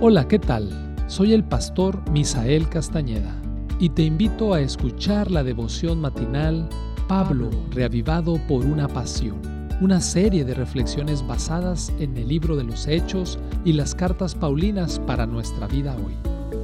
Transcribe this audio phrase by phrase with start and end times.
[0.00, 0.70] Hola, ¿qué tal?
[1.06, 3.40] Soy el pastor Misael Castañeda
[3.78, 6.68] y te invito a escuchar la devoción matinal
[7.08, 9.40] Pablo, reavivado por una pasión,
[9.80, 14.98] una serie de reflexiones basadas en el libro de los Hechos y las cartas Paulinas
[14.98, 16.14] para nuestra vida hoy,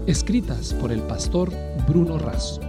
[0.07, 1.51] escritas por el pastor
[1.87, 2.61] Bruno Razo.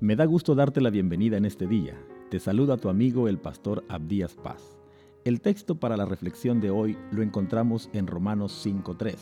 [0.00, 1.94] Me da gusto darte la bienvenida en este día.
[2.28, 4.75] Te saluda tu amigo el pastor Abdías Paz.
[5.26, 9.16] El texto para la reflexión de hoy lo encontramos en Romanos 5.3.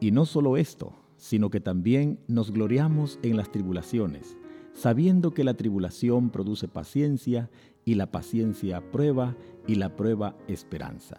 [0.00, 4.36] Y no solo esto, sino que también nos gloriamos en las tribulaciones,
[4.72, 7.50] sabiendo que la tribulación produce paciencia
[7.84, 9.36] y la paciencia prueba
[9.68, 11.18] y la prueba esperanza.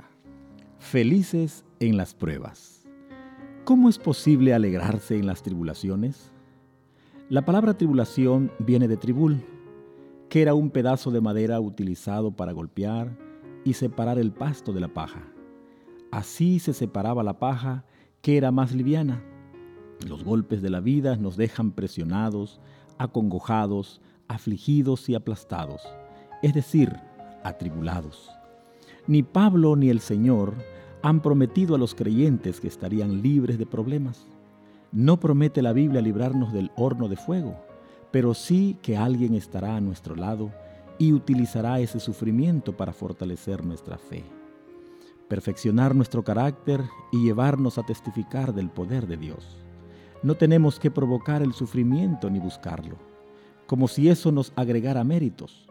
[0.79, 2.85] Felices en las pruebas.
[3.63, 6.33] ¿Cómo es posible alegrarse en las tribulaciones?
[7.29, 9.45] La palabra tribulación viene de tribul,
[10.27, 13.26] que era un pedazo de madera utilizado para golpear,
[13.67, 15.23] y separar el pasto de la paja.
[16.09, 17.83] Así se separaba la paja
[18.21, 19.21] que era más liviana.
[20.07, 22.61] Los golpes de la vida nos dejan presionados,
[22.97, 25.81] acongojados, afligidos y aplastados,
[26.41, 26.95] es decir,
[27.43, 28.31] atribulados.
[29.05, 30.53] Ni Pablo ni el Señor
[31.01, 34.27] han prometido a los creyentes que estarían libres de problemas.
[34.93, 37.57] No promete la Biblia librarnos del horno de fuego,
[38.11, 40.53] pero sí que alguien estará a nuestro lado
[40.99, 44.23] y utilizará ese sufrimiento para fortalecer nuestra fe,
[45.27, 46.81] perfeccionar nuestro carácter
[47.11, 49.57] y llevarnos a testificar del poder de Dios.
[50.23, 52.95] No tenemos que provocar el sufrimiento ni buscarlo,
[53.67, 55.67] como si eso nos agregara méritos.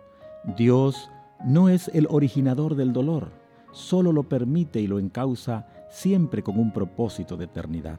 [0.56, 1.10] Dios
[1.44, 3.30] no es el originador del dolor,
[3.72, 7.98] solo lo permite y lo encausa siempre con un propósito de eternidad.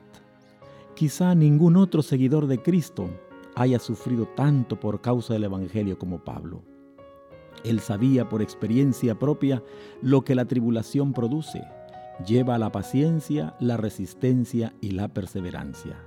[0.96, 3.10] Quizá ningún otro seguidor de Cristo
[3.56, 6.62] haya sufrido tanto por causa del Evangelio como Pablo.
[7.68, 9.62] Él sabía por experiencia propia
[10.02, 11.62] lo que la tribulación produce.
[12.26, 15.98] Lleva a la paciencia, la resistencia y la perseverancia.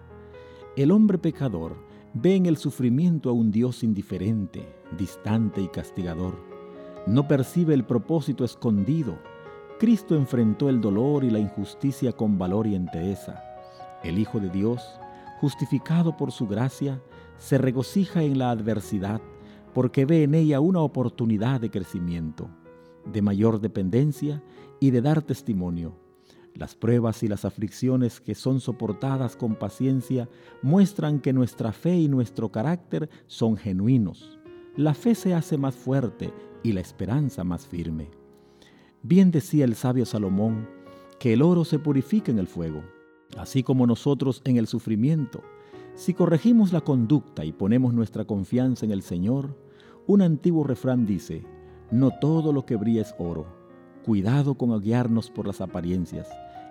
[0.75, 1.77] El hombre pecador
[2.14, 4.66] ve en el sufrimiento a un Dios indiferente,
[4.97, 6.43] distante y castigador.
[7.06, 9.19] No percibe el propósito escondido.
[9.78, 13.44] Cristo enfrentó el dolor y la injusticia con valor y entereza.
[14.03, 14.82] El Hijo de Dios,
[15.42, 17.03] justificado por su gracia,
[17.37, 19.21] se regocija en la adversidad
[19.72, 22.48] porque ve en ella una oportunidad de crecimiento,
[23.04, 24.42] de mayor dependencia
[24.81, 25.94] y de dar testimonio.
[26.54, 30.28] Las pruebas y las aflicciones que son soportadas con paciencia
[30.62, 34.38] muestran que nuestra fe y nuestro carácter son genuinos.
[34.76, 36.32] La fe se hace más fuerte
[36.62, 38.10] y la esperanza más firme.
[39.03, 40.69] Bien decía el sabio Salomón
[41.19, 42.82] que el oro se purifica en el fuego,
[43.36, 45.42] así como nosotros en el sufrimiento.
[45.95, 49.56] Si corregimos la conducta y ponemos nuestra confianza en el Señor,
[50.06, 51.45] un antiguo refrán dice,
[51.91, 53.47] no todo lo que brilla es oro.
[54.05, 56.28] Cuidado con guiarnos por las apariencias,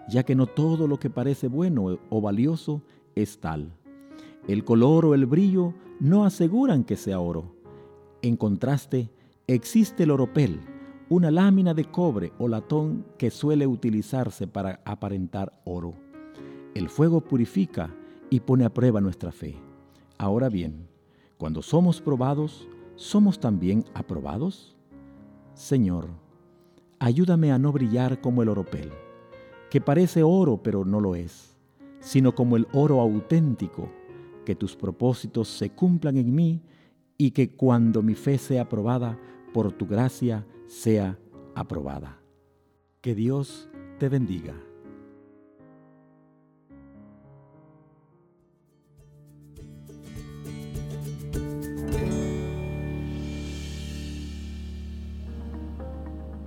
[0.09, 2.81] ya que no todo lo que parece bueno o valioso
[3.15, 3.71] es tal.
[4.47, 7.53] El color o el brillo no aseguran que sea oro.
[8.21, 9.11] En contraste,
[9.47, 10.59] existe el oropel,
[11.09, 15.93] una lámina de cobre o latón que suele utilizarse para aparentar oro.
[16.73, 17.95] El fuego purifica
[18.29, 19.55] y pone a prueba nuestra fe.
[20.17, 20.87] Ahora bien,
[21.37, 24.75] cuando somos probados, ¿somos también aprobados?
[25.53, 26.07] Señor,
[26.99, 28.91] ayúdame a no brillar como el oropel,
[29.69, 31.55] que parece oro pero no lo es,
[31.99, 33.89] sino como el oro auténtico,
[34.45, 36.61] que tus propósitos se cumplan en mí
[37.17, 39.19] y que cuando mi fe sea aprobada,
[39.53, 41.17] por tu gracia sea
[41.55, 42.19] aprobada.
[43.01, 44.55] Que Dios te bendiga.